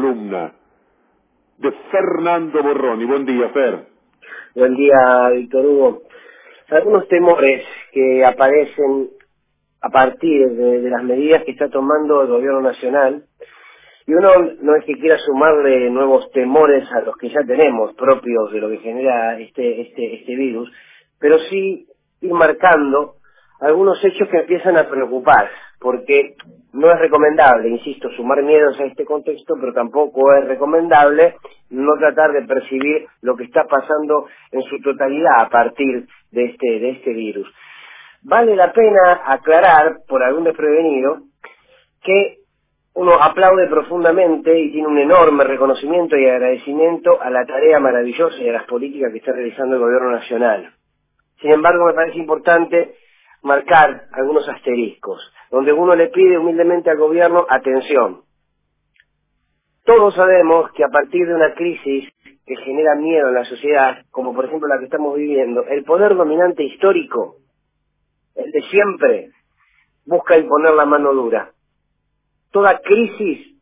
columna 0.00 0.52
de 1.58 1.72
Fernando 1.90 2.62
Borroni. 2.62 3.04
Buen 3.04 3.26
día, 3.26 3.50
Fer. 3.50 3.86
Buen 4.54 4.74
día, 4.74 5.28
Víctor 5.34 5.66
Hugo. 5.66 6.02
Algunos 6.70 7.06
temores 7.08 7.64
que 7.92 8.24
aparecen 8.24 9.10
a 9.82 9.90
partir 9.90 10.48
de, 10.48 10.80
de, 10.80 10.90
las 10.90 11.02
medidas 11.02 11.44
que 11.44 11.50
está 11.50 11.68
tomando 11.68 12.22
el 12.22 12.28
gobierno 12.28 12.62
nacional, 12.62 13.24
y 14.06 14.14
uno 14.14 14.30
no 14.62 14.76
es 14.76 14.84
que 14.84 14.94
quiera 14.94 15.18
sumarle 15.18 15.90
nuevos 15.90 16.30
temores 16.32 16.90
a 16.92 17.00
los 17.00 17.16
que 17.16 17.28
ya 17.28 17.40
tenemos 17.46 17.94
propios 17.94 18.52
de 18.52 18.60
lo 18.60 18.70
que 18.70 18.78
genera 18.78 19.38
este, 19.38 19.82
este, 19.82 20.14
este 20.14 20.34
virus, 20.34 20.70
pero 21.18 21.38
sí 21.50 21.86
ir 22.22 22.32
marcando 22.32 23.16
algunos 23.60 24.02
hechos 24.04 24.28
que 24.28 24.38
empiezan 24.38 24.76
a 24.76 24.88
preocupar, 24.88 25.50
porque 25.78 26.34
no 26.72 26.90
es 26.90 26.98
recomendable, 26.98 27.68
insisto, 27.68 28.10
sumar 28.10 28.42
miedos 28.42 28.78
a 28.80 28.84
este 28.84 29.04
contexto, 29.04 29.54
pero 29.60 29.72
tampoco 29.72 30.32
es 30.34 30.46
recomendable 30.46 31.36
no 31.70 31.96
tratar 31.98 32.32
de 32.32 32.42
percibir 32.42 33.06
lo 33.22 33.36
que 33.36 33.44
está 33.44 33.64
pasando 33.64 34.26
en 34.50 34.62
su 34.62 34.80
totalidad 34.80 35.40
a 35.40 35.48
partir 35.48 36.06
de 36.30 36.44
este, 36.44 36.80
de 36.80 36.90
este 36.90 37.12
virus. 37.12 37.48
Vale 38.22 38.54
la 38.54 38.72
pena 38.72 39.22
aclarar, 39.24 39.98
por 40.06 40.22
algún 40.22 40.44
desprevenido, 40.44 41.22
que 42.02 42.38
uno 42.94 43.14
aplaude 43.14 43.66
profundamente 43.68 44.58
y 44.58 44.72
tiene 44.72 44.88
un 44.88 44.98
enorme 44.98 45.44
reconocimiento 45.44 46.16
y 46.16 46.26
agradecimiento 46.26 47.20
a 47.20 47.30
la 47.30 47.46
tarea 47.46 47.78
maravillosa 47.78 48.36
y 48.38 48.48
a 48.48 48.52
las 48.52 48.64
políticas 48.64 49.12
que 49.12 49.18
está 49.18 49.32
realizando 49.32 49.76
el 49.76 49.82
gobierno 49.82 50.10
nacional. 50.10 50.74
Sin 51.40 51.52
embargo, 51.52 51.86
me 51.86 51.94
parece 51.94 52.18
importante 52.18 52.94
marcar 53.42 54.08
algunos 54.12 54.48
asteriscos, 54.48 55.20
donde 55.50 55.72
uno 55.72 55.94
le 55.94 56.08
pide 56.08 56.38
humildemente 56.38 56.90
al 56.90 56.98
gobierno 56.98 57.46
atención. 57.48 58.22
Todos 59.84 60.14
sabemos 60.14 60.70
que 60.72 60.84
a 60.84 60.88
partir 60.88 61.26
de 61.26 61.34
una 61.34 61.54
crisis 61.54 62.08
que 62.46 62.56
genera 62.56 62.94
miedo 62.96 63.28
en 63.28 63.34
la 63.34 63.44
sociedad, 63.44 64.04
como 64.10 64.34
por 64.34 64.44
ejemplo 64.44 64.68
la 64.68 64.78
que 64.78 64.84
estamos 64.84 65.16
viviendo, 65.16 65.64
el 65.64 65.84
poder 65.84 66.16
dominante 66.16 66.64
histórico, 66.64 67.36
el 68.34 68.50
de 68.50 68.62
siempre, 68.62 69.30
busca 70.04 70.36
imponer 70.36 70.74
la 70.74 70.86
mano 70.86 71.12
dura. 71.12 71.52
Toda 72.50 72.80
crisis 72.80 73.56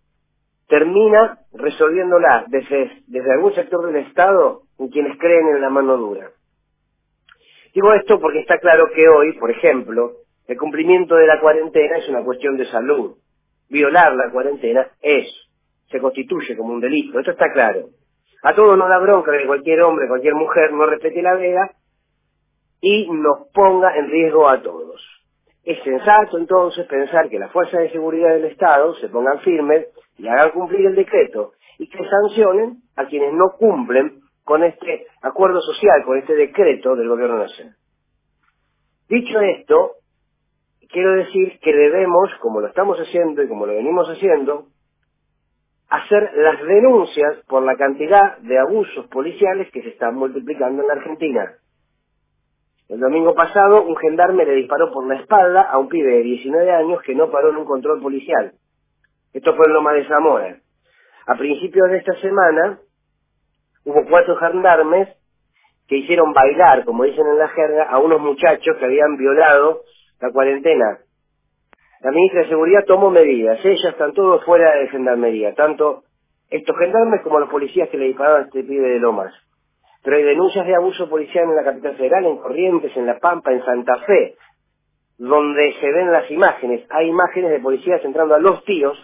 termina 0.68 1.38
resolviéndola 1.52 2.44
desde, 2.48 3.02
desde 3.06 3.32
algún 3.32 3.54
sector 3.54 3.86
del 3.86 4.06
Estado 4.06 4.62
en 4.78 4.88
quienes 4.88 5.18
creen 5.18 5.48
en 5.48 5.60
la 5.60 5.70
mano 5.70 5.96
dura. 5.96 6.30
Digo 7.78 7.94
esto 7.94 8.18
porque 8.18 8.40
está 8.40 8.58
claro 8.58 8.90
que 8.92 9.08
hoy, 9.08 9.38
por 9.38 9.52
ejemplo, 9.52 10.14
el 10.48 10.58
cumplimiento 10.58 11.14
de 11.14 11.28
la 11.28 11.38
cuarentena 11.38 11.98
es 11.98 12.08
una 12.08 12.24
cuestión 12.24 12.56
de 12.56 12.66
salud. 12.66 13.18
Violar 13.70 14.16
la 14.16 14.32
cuarentena 14.32 14.88
es, 15.00 15.28
se 15.88 16.00
constituye 16.00 16.56
como 16.56 16.72
un 16.74 16.80
delito, 16.80 17.20
esto 17.20 17.30
está 17.30 17.52
claro. 17.52 17.90
A 18.42 18.52
todos 18.52 18.76
nos 18.76 18.88
da 18.88 18.98
bronca 18.98 19.30
que 19.30 19.46
cualquier 19.46 19.80
hombre, 19.82 20.08
cualquier 20.08 20.34
mujer 20.34 20.72
no 20.72 20.86
respete 20.86 21.22
la 21.22 21.36
veda 21.36 21.70
y 22.80 23.08
nos 23.12 23.46
ponga 23.54 23.96
en 23.96 24.10
riesgo 24.10 24.48
a 24.48 24.60
todos. 24.60 25.00
Es 25.62 25.80
sensato 25.84 26.36
entonces 26.36 26.84
pensar 26.88 27.28
que 27.28 27.38
las 27.38 27.52
fuerzas 27.52 27.82
de 27.82 27.92
seguridad 27.92 28.30
del 28.34 28.46
Estado 28.46 28.96
se 28.96 29.08
pongan 29.08 29.38
firmes 29.42 29.86
y 30.16 30.26
hagan 30.26 30.50
cumplir 30.50 30.84
el 30.84 30.96
decreto 30.96 31.52
y 31.78 31.88
que 31.88 32.04
sancionen 32.04 32.78
a 32.96 33.06
quienes 33.06 33.34
no 33.34 33.52
cumplen 33.56 34.18
con 34.48 34.64
este 34.64 35.06
acuerdo 35.20 35.60
social, 35.60 36.02
con 36.06 36.16
este 36.16 36.34
decreto 36.34 36.96
del 36.96 37.06
Gobierno 37.06 37.36
Nacional. 37.36 37.76
Dicho 39.06 39.40
esto, 39.40 39.96
quiero 40.90 41.12
decir 41.16 41.58
que 41.60 41.70
debemos, 41.70 42.30
como 42.40 42.62
lo 42.62 42.68
estamos 42.68 42.96
haciendo 42.98 43.42
y 43.42 43.48
como 43.48 43.66
lo 43.66 43.74
venimos 43.74 44.08
haciendo, 44.08 44.68
hacer 45.90 46.30
las 46.34 46.62
denuncias 46.62 47.44
por 47.46 47.62
la 47.62 47.76
cantidad 47.76 48.38
de 48.38 48.58
abusos 48.58 49.06
policiales 49.08 49.70
que 49.70 49.82
se 49.82 49.90
están 49.90 50.14
multiplicando 50.14 50.80
en 50.80 50.88
la 50.88 50.94
Argentina. 50.94 51.52
El 52.88 53.00
domingo 53.00 53.34
pasado, 53.34 53.82
un 53.82 53.96
gendarme 53.98 54.46
le 54.46 54.54
disparó 54.54 54.90
por 54.90 55.06
la 55.06 55.16
espalda 55.16 55.60
a 55.60 55.76
un 55.76 55.90
pibe 55.90 56.10
de 56.10 56.22
19 56.22 56.70
años 56.70 57.02
que 57.02 57.14
no 57.14 57.30
paró 57.30 57.50
en 57.50 57.56
un 57.56 57.66
control 57.66 58.00
policial. 58.00 58.52
Esto 59.34 59.54
fue 59.54 59.66
en 59.66 59.74
Loma 59.74 59.92
de 59.92 60.08
Zamora. 60.08 60.56
A 61.26 61.34
principios 61.34 61.90
de 61.90 61.98
esta 61.98 62.14
semana, 62.22 62.78
hubo 63.88 64.04
cuatro 64.04 64.36
gendarmes 64.36 65.08
que 65.88 65.96
hicieron 65.96 66.34
bailar, 66.34 66.84
como 66.84 67.04
dicen 67.04 67.26
en 67.26 67.38
la 67.38 67.48
jerga, 67.48 67.84
a 67.84 67.98
unos 67.98 68.20
muchachos 68.20 68.76
que 68.76 68.84
habían 68.84 69.16
violado 69.16 69.80
la 70.20 70.30
cuarentena. 70.30 70.98
La 72.00 72.10
ministra 72.10 72.42
de 72.42 72.48
Seguridad 72.48 72.84
tomó 72.86 73.10
medidas, 73.10 73.58
ellas 73.64 73.92
están 73.92 74.12
todos 74.12 74.44
fuera 74.44 74.74
de 74.76 74.88
gendarmería, 74.88 75.54
tanto 75.54 76.02
estos 76.50 76.76
gendarmes 76.76 77.22
como 77.22 77.40
los 77.40 77.48
policías 77.48 77.88
que 77.88 77.96
le 77.96 78.06
dispararon 78.06 78.42
a 78.42 78.44
este 78.44 78.62
pibe 78.62 78.88
de 78.88 78.98
Lomas. 78.98 79.32
Pero 80.04 80.16
hay 80.16 80.22
denuncias 80.22 80.66
de 80.66 80.76
abuso 80.76 81.08
policial 81.08 81.44
en 81.44 81.56
la 81.56 81.64
capital 81.64 81.96
federal, 81.96 82.26
en 82.26 82.36
Corrientes, 82.36 82.94
en 82.94 83.06
La 83.06 83.18
Pampa, 83.18 83.52
en 83.52 83.64
Santa 83.64 83.96
Fe, 84.06 84.36
donde 85.16 85.74
se 85.80 85.90
ven 85.90 86.12
las 86.12 86.30
imágenes. 86.30 86.86
Hay 86.90 87.08
imágenes 87.08 87.50
de 87.50 87.60
policías 87.60 88.04
entrando 88.04 88.34
a 88.34 88.38
los 88.38 88.62
tíos 88.64 88.96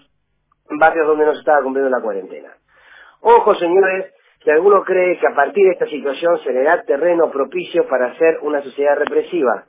en 0.68 0.78
barrios 0.78 1.06
donde 1.06 1.24
no 1.24 1.32
se 1.32 1.40
estaba 1.40 1.62
cumpliendo 1.62 1.90
la 1.90 2.02
cuarentena. 2.02 2.56
Ojo, 3.20 3.54
señores, 3.54 4.12
si 4.44 4.50
alguno 4.50 4.82
cree 4.84 5.18
que 5.18 5.26
a 5.26 5.34
partir 5.34 5.64
de 5.64 5.72
esta 5.72 5.86
situación 5.86 6.38
se 6.40 6.52
le 6.52 6.62
da 6.62 6.82
terreno 6.82 7.30
propicio 7.30 7.88
para 7.88 8.08
hacer 8.08 8.38
una 8.42 8.62
sociedad 8.62 8.96
represiva. 8.96 9.64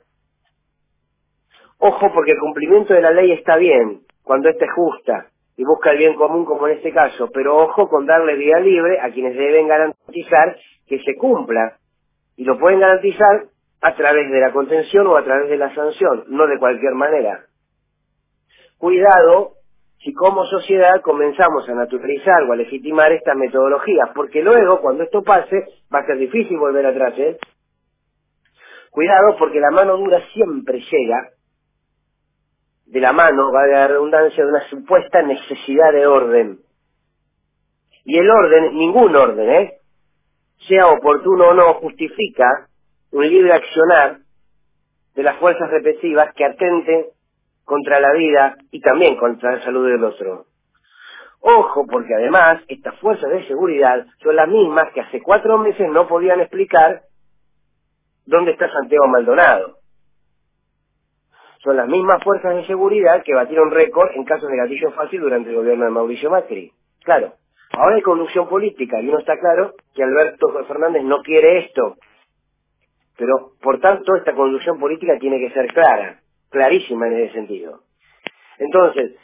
Ojo 1.78 2.12
porque 2.12 2.32
el 2.32 2.38
cumplimiento 2.38 2.92
de 2.92 3.00
la 3.00 3.10
ley 3.10 3.32
está 3.32 3.56
bien, 3.56 4.02
cuando 4.22 4.50
ésta 4.50 4.66
es 4.66 4.72
justa 4.72 5.26
y 5.56 5.64
busca 5.64 5.92
el 5.92 5.98
bien 5.98 6.14
común 6.14 6.44
como 6.44 6.68
en 6.68 6.76
este 6.76 6.92
caso, 6.92 7.30
pero 7.32 7.56
ojo 7.56 7.88
con 7.88 8.04
darle 8.04 8.36
vía 8.36 8.60
libre 8.60 9.00
a 9.00 9.10
quienes 9.10 9.34
deben 9.34 9.66
garantizar 9.66 10.56
que 10.86 10.98
se 11.00 11.16
cumpla. 11.16 11.78
Y 12.36 12.44
lo 12.44 12.58
pueden 12.58 12.80
garantizar 12.80 13.46
a 13.80 13.94
través 13.94 14.30
de 14.30 14.40
la 14.40 14.52
contención 14.52 15.06
o 15.06 15.16
a 15.16 15.24
través 15.24 15.48
de 15.48 15.56
la 15.56 15.74
sanción, 15.74 16.24
no 16.28 16.46
de 16.46 16.58
cualquier 16.58 16.92
manera. 16.92 17.46
Cuidado 18.76 19.55
si 20.06 20.14
como 20.14 20.44
sociedad 20.44 21.02
comenzamos 21.02 21.68
a 21.68 21.74
naturalizar 21.74 22.44
o 22.44 22.52
a 22.52 22.56
legitimar 22.56 23.10
estas 23.10 23.34
metodologías, 23.34 24.10
porque 24.14 24.40
luego, 24.40 24.80
cuando 24.80 25.02
esto 25.02 25.20
pase, 25.24 25.64
va 25.92 25.98
a 25.98 26.06
ser 26.06 26.18
difícil 26.18 26.56
volver 26.58 26.86
atrás, 26.86 27.14
¿eh? 27.18 27.36
Cuidado, 28.92 29.34
porque 29.36 29.58
la 29.58 29.72
mano 29.72 29.96
dura 29.96 30.20
siempre 30.32 30.78
llega 30.78 31.30
de 32.86 33.00
la 33.00 33.12
mano, 33.12 33.50
va 33.50 33.66
la 33.66 33.88
redundancia, 33.88 34.44
de 34.44 34.48
una 34.48 34.68
supuesta 34.68 35.22
necesidad 35.22 35.90
de 35.92 36.06
orden. 36.06 36.60
Y 38.04 38.16
el 38.16 38.30
orden, 38.30 38.76
ningún 38.76 39.16
orden, 39.16 39.50
¿eh? 39.50 39.72
sea 40.68 40.86
oportuno 40.86 41.48
o 41.48 41.54
no, 41.54 41.74
justifica 41.74 42.68
un 43.10 43.28
libre 43.28 43.54
accionar 43.54 44.18
de 45.16 45.22
las 45.24 45.36
fuerzas 45.38 45.68
represivas 45.68 46.32
que 46.36 46.44
atenten 46.44 47.06
contra 47.66 47.98
la 48.00 48.12
vida 48.12 48.56
y 48.70 48.80
también 48.80 49.16
contra 49.16 49.56
la 49.56 49.62
salud 49.62 49.86
del 49.90 50.02
otro. 50.02 50.46
Ojo, 51.40 51.84
porque 51.86 52.14
además 52.14 52.62
estas 52.68 52.98
fuerzas 53.00 53.28
de 53.30 53.46
seguridad 53.46 54.06
son 54.22 54.36
las 54.36 54.48
mismas 54.48 54.90
que 54.92 55.00
hace 55.00 55.20
cuatro 55.20 55.58
meses 55.58 55.90
no 55.90 56.06
podían 56.06 56.40
explicar 56.40 57.02
dónde 58.24 58.52
está 58.52 58.70
Santiago 58.70 59.08
Maldonado. 59.08 59.78
Son 61.58 61.76
las 61.76 61.88
mismas 61.88 62.22
fuerzas 62.22 62.54
de 62.54 62.66
seguridad 62.66 63.24
que 63.24 63.34
batieron 63.34 63.72
récord 63.72 64.12
en 64.14 64.24
casos 64.24 64.48
de 64.48 64.56
gatillo 64.56 64.92
fácil 64.92 65.20
durante 65.20 65.50
el 65.50 65.56
gobierno 65.56 65.86
de 65.86 65.90
Mauricio 65.90 66.30
Macri. 66.30 66.72
Claro, 67.02 67.34
ahora 67.72 67.96
hay 67.96 68.02
conducción 68.02 68.48
política 68.48 69.00
y 69.00 69.08
uno 69.08 69.18
está 69.18 69.38
claro 69.40 69.74
que 69.92 70.04
Alberto 70.04 70.52
Fernández 70.68 71.02
no 71.02 71.20
quiere 71.22 71.66
esto. 71.66 71.96
Pero, 73.18 73.52
por 73.60 73.80
tanto, 73.80 74.14
esta 74.14 74.34
conducción 74.34 74.78
política 74.78 75.18
tiene 75.18 75.40
que 75.40 75.52
ser 75.52 75.66
clara 75.72 76.20
clarísima 76.56 77.06
en 77.08 77.18
ese 77.18 77.34
sentido. 77.34 77.80
Entonces, 78.58 79.14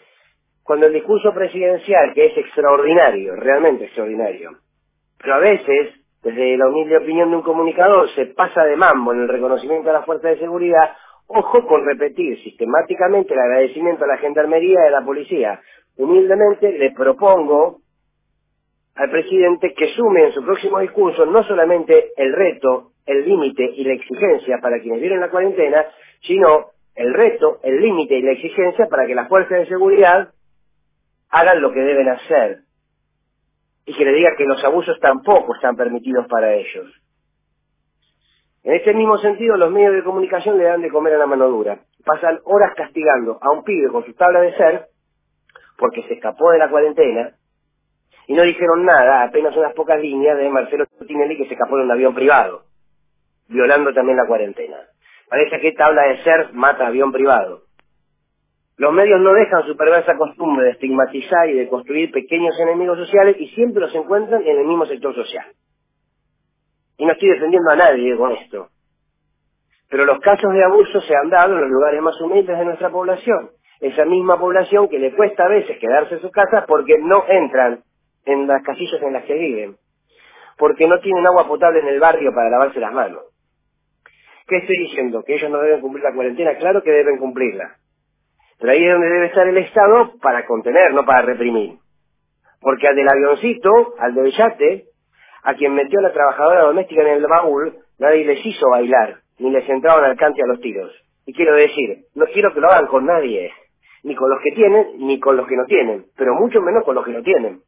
cuando 0.63 0.87
el 0.87 0.93
discurso 0.93 1.33
presidencial, 1.33 2.13
que 2.15 2.27
es 2.27 2.37
extraordinario, 2.37 3.37
realmente 3.37 3.87
extraordinario, 3.87 4.51
pero 5.19 5.35
a 5.35 5.39
veces, 5.39 5.95
desde 6.23 6.59
la 6.59 6.69
humilde 6.69 6.99
opinión 6.99 7.31
de 7.31 7.37
un 7.37 7.43
comunicador, 7.43 8.11
se 8.11 8.27
pasa 8.27 8.65
de 8.65 8.77
mambo 8.77 9.13
en 9.13 9.23
el 9.23 9.29
reconocimiento 9.29 9.89
a 9.89 9.95
la 9.95 10.03
fuerza 10.03 10.29
de 10.29 10.39
seguridad, 10.39 10.95
ojo 11.27 11.67
con 11.67 11.87
repetir 11.87 12.39
sistemáticamente 12.43 13.33
el 13.33 13.41
agradecimiento 13.41 14.05
a 14.05 14.09
la 14.09 14.19
gendarmería 14.19 14.81
y 14.85 14.89
a 14.89 14.91
la 14.91 15.05
policía. 15.05 15.61
Humildemente 15.97 16.71
le 16.73 16.91
propongo 16.91 17.79
al 18.95 19.11
presidente 19.11 19.73
que 19.73 19.89
sume 19.95 20.27
en 20.27 20.33
su 20.33 20.45
próximo 20.45 20.81
discurso 20.81 21.25
no 21.25 21.43
solamente 21.45 22.11
el 22.15 22.35
reto, 22.35 22.91
el 23.07 23.25
límite 23.25 23.65
y 23.75 23.85
la 23.85 23.95
exigencia 23.95 24.59
para 24.61 24.81
quienes 24.81 25.01
viven 25.01 25.21
la 25.21 25.31
cuarentena, 25.31 25.87
sino 26.21 26.73
el 26.95 27.15
reto, 27.15 27.61
el 27.63 27.81
límite 27.81 28.17
y 28.17 28.23
la 28.23 28.33
exigencia 28.33 28.87
para 28.89 29.07
que 29.07 29.15
las 29.15 29.29
fuerzas 29.29 29.59
de 29.59 29.67
seguridad 29.67 30.33
hagan 31.31 31.63
lo 31.63 31.73
que 31.73 31.81
deben 31.81 32.09
hacer 32.09 32.61
y 33.87 33.95
que 33.95 34.05
le 34.05 34.13
diga 34.13 34.37
que 34.37 34.45
los 34.45 34.63
abusos 34.65 34.99
tampoco 35.01 35.55
están 35.55 35.77
permitidos 35.77 36.27
para 36.29 36.55
ellos. 36.55 36.87
En 38.63 38.75
este 38.75 38.95
mismo 38.95 39.19
sentido, 39.19 39.57
los 39.57 39.73
medios 39.73 39.95
de 39.95 40.05
comunicación 40.05 40.57
le 40.57 40.65
dan 40.65 40.83
de 40.83 40.91
comer 40.91 41.15
a 41.15 41.19
la 41.19 41.27
mano 41.27 41.49
dura. 41.49 41.81
Pasan 42.05 42.41
horas 42.45 42.75
castigando 42.77 43.39
a 43.41 43.51
un 43.51 43.65
pibe 43.65 43.89
con 43.89 44.05
su 44.05 44.15
tabla 44.15 44.41
de 44.41 44.57
ser 44.57 44.87
porque 45.79 46.03
se 46.05 46.15
escapó 46.15 46.51
de 46.51 46.59
la 46.59 46.71
cuarentena 46.71 47.35
Y 48.29 48.35
no 48.35 48.43
dijeron 48.43 48.85
nada, 48.85 49.25
apenas 49.25 49.57
unas 49.57 49.75
pocas 49.75 50.01
líneas 50.01 50.39
de 50.39 50.49
Marcelo 50.49 50.87
Tinelli 51.07 51.37
que 51.37 51.47
se 51.47 51.55
escapó 51.55 51.77
en 51.77 51.85
un 51.85 51.91
avión 51.91 52.15
privado, 52.15 52.67
violando 53.49 53.93
también 53.93 54.17
la 54.17 54.27
cuarentena. 54.27 54.77
Parece 55.33 55.61
que 55.61 55.69
esta 55.69 55.87
habla 55.87 56.09
de 56.09 56.23
ser 56.25 56.53
mata 56.53 56.89
avión 56.89 57.11
privado. 57.11 57.63
Los 58.77 58.93
medios 58.93 59.19
no 59.19 59.33
dejan 59.33 59.67
su 59.67 59.75
perversa 59.79 60.15
costumbre 60.19 60.67
de 60.67 60.73
estigmatizar 60.73 61.49
y 61.49 61.55
de 61.55 61.71
construir 61.71 62.13
pequeños 62.13 62.55
enemigos 62.61 62.99
sociales 62.99 63.37
y 63.39 63.49
siempre 63.55 63.81
los 63.81 63.95
encuentran 63.95 64.43
en 64.43 64.59
el 64.59 64.67
mismo 64.67 64.85
sector 64.85 65.15
social. 65.15 65.47
Y 66.99 67.07
no 67.07 67.13
estoy 67.13 67.31
defendiendo 67.31 67.71
a 67.71 67.77
nadie 67.77 68.15
con 68.15 68.33
esto. 68.33 68.69
Pero 69.89 70.05
los 70.05 70.21
casos 70.21 70.53
de 70.53 70.65
abuso 70.65 71.01
se 71.01 71.17
han 71.17 71.31
dado 71.31 71.55
en 71.55 71.63
los 71.63 71.71
lugares 71.71 72.03
más 72.03 72.21
humildes 72.21 72.59
de 72.59 72.67
nuestra 72.67 72.91
población. 72.91 73.53
Esa 73.81 74.05
misma 74.05 74.39
población 74.39 74.91
que 74.91 74.99
le 74.99 75.17
cuesta 75.17 75.47
a 75.47 75.49
veces 75.49 75.79
quedarse 75.79 76.17
en 76.17 76.21
su 76.21 76.31
casa 76.31 76.67
porque 76.69 76.99
no 76.99 77.25
entran 77.27 77.83
en 78.27 78.47
las 78.47 78.63
casillas 78.63 79.01
en 79.01 79.15
las 79.15 79.25
que 79.25 79.33
viven. 79.33 79.77
Porque 80.59 80.87
no 80.87 81.01
tienen 81.01 81.27
agua 81.27 81.49
potable 81.49 81.81
en 81.81 81.89
el 81.89 82.01
barrio 82.01 82.35
para 82.35 82.51
lavarse 82.51 82.81
las 82.81 82.93
manos. 82.93 83.32
¿Qué 84.53 84.59
estoy 84.59 84.77
diciendo? 84.77 85.25
¿Que 85.25 85.37
ellos 85.37 85.51
no 85.51 85.63
deben 85.63 85.81
cumplir 85.81 86.05
la 86.05 86.13
cuarentena? 86.13 86.55
Claro 86.57 86.83
que 86.83 86.91
deben 86.91 87.17
cumplirla. 87.17 87.77
Pero 88.61 88.73
ahí 88.75 88.85
es 88.85 88.93
donde 88.93 89.09
debe 89.09 89.27
estar 89.29 89.49
el 89.49 89.57
Estado 89.57 90.13
para 90.21 90.45
contener, 90.45 90.93
no 90.93 91.07
para 91.07 91.23
reprimir. 91.23 91.79
Porque 92.61 92.87
al 92.87 92.95
del 92.95 93.09
avioncito, 93.09 93.95
al 93.99 94.15
del 94.15 94.31
yate, 94.31 94.85
a 95.43 95.55
quien 95.55 95.73
metió 95.73 96.01
a 96.01 96.03
la 96.03 96.13
trabajadora 96.13 96.65
doméstica 96.65 97.01
en 97.01 97.09
el 97.09 97.27
baúl, 97.27 97.79
nadie 97.99 98.27
les 98.27 98.45
hizo 98.45 98.69
bailar, 98.69 99.21
ni 99.39 99.51
les 99.51 99.67
entraban 99.71 100.05
al 100.05 100.19
cante 100.19 100.43
a 100.43 100.47
los 100.47 100.61
tiros. 100.61 100.93
Y 101.25 101.33
quiero 101.33 101.57
decir, 101.57 102.05
no 102.15 102.27
quiero 102.27 102.53
que 102.53 102.61
lo 102.61 102.69
hagan 102.69 102.89
con 102.89 103.07
nadie, 103.07 103.53
ni 104.03 104.15
con 104.15 104.29
los 104.29 104.39
que 104.43 104.53
tienen, 104.55 104.99
ni 104.99 105.19
con 105.19 105.35
los 105.35 105.47
que 105.49 105.57
no 105.57 105.65
tienen, 105.65 106.05
pero 106.15 106.35
mucho 106.35 106.61
menos 106.61 106.85
con 106.85 106.95
los 106.95 107.07
que 107.07 107.13
no 107.13 107.23
tienen. 107.23 107.63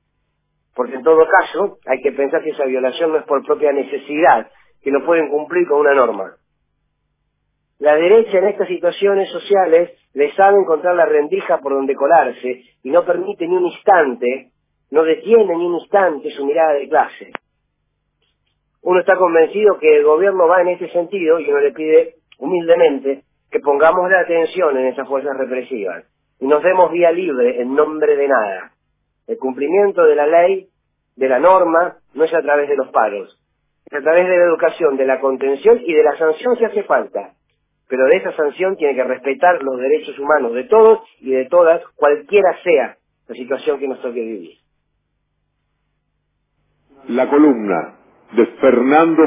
Porque 0.74 0.96
en 0.96 1.02
todo 1.02 1.26
caso, 1.26 1.78
hay 1.86 2.02
que 2.02 2.12
pensar 2.12 2.42
que 2.42 2.50
esa 2.50 2.66
violación 2.66 3.10
no 3.10 3.20
es 3.20 3.24
por 3.24 3.42
propia 3.42 3.72
necesidad, 3.72 4.50
que 4.82 4.90
no 4.90 5.02
pueden 5.06 5.30
cumplir 5.30 5.66
con 5.66 5.80
una 5.80 5.94
norma. 5.94 6.34
La 7.78 7.96
derecha 7.96 8.38
en 8.38 8.48
estas 8.48 8.68
situaciones 8.68 9.28
sociales 9.30 9.90
le 10.14 10.32
sabe 10.34 10.58
encontrar 10.58 10.94
la 10.94 11.06
rendija 11.06 11.58
por 11.58 11.72
donde 11.74 11.94
colarse 11.94 12.62
y 12.82 12.90
no 12.90 13.04
permite 13.04 13.48
ni 13.48 13.56
un 13.56 13.66
instante, 13.66 14.50
no 14.90 15.02
detiene 15.02 15.56
ni 15.56 15.66
un 15.66 15.74
instante 15.74 16.30
su 16.30 16.46
mirada 16.46 16.74
de 16.74 16.88
clase. 16.88 17.32
Uno 18.82 19.00
está 19.00 19.16
convencido 19.16 19.78
que 19.78 19.96
el 19.96 20.04
gobierno 20.04 20.46
va 20.46 20.60
en 20.60 20.68
este 20.68 20.88
sentido 20.90 21.40
y 21.40 21.48
uno 21.48 21.58
le 21.58 21.72
pide 21.72 22.14
humildemente 22.38 23.22
que 23.50 23.60
pongamos 23.60 24.08
la 24.10 24.20
atención 24.20 24.76
en 24.76 24.86
esas 24.86 25.08
fuerzas 25.08 25.36
represivas 25.36 26.04
y 26.38 26.46
nos 26.46 26.62
demos 26.62 26.92
vía 26.92 27.10
libre 27.10 27.60
en 27.60 27.74
nombre 27.74 28.16
de 28.16 28.28
nada. 28.28 28.72
El 29.26 29.38
cumplimiento 29.38 30.04
de 30.04 30.14
la 30.14 30.26
ley, 30.26 30.68
de 31.16 31.28
la 31.28 31.38
norma, 31.38 31.96
no 32.12 32.24
es 32.24 32.34
a 32.34 32.42
través 32.42 32.68
de 32.68 32.76
los 32.76 32.88
paros, 32.88 33.40
es 33.86 33.98
a 33.98 34.02
través 34.02 34.28
de 34.28 34.36
la 34.36 34.44
educación, 34.44 34.96
de 34.96 35.06
la 35.06 35.18
contención 35.20 35.80
y 35.84 35.94
de 35.94 36.04
la 36.04 36.16
sanción 36.16 36.56
si 36.56 36.64
hace 36.64 36.82
falta. 36.84 37.32
Pero 37.88 38.06
de 38.06 38.16
esa 38.16 38.32
sanción 38.32 38.76
tiene 38.76 38.94
que 38.94 39.04
respetar 39.04 39.62
los 39.62 39.78
derechos 39.78 40.18
humanos 40.18 40.54
de 40.54 40.64
todos 40.64 41.00
y 41.20 41.30
de 41.30 41.44
todas, 41.46 41.82
cualquiera 41.96 42.56
sea 42.62 42.96
la 43.28 43.34
situación 43.34 43.78
que 43.78 43.88
nos 43.88 44.00
toque 44.00 44.20
vivir. 44.20 44.58
La 47.08 47.28
columna 47.28 47.96
de 48.32 48.46
Fernando 48.46 49.24